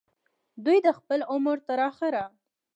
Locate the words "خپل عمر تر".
0.97-1.79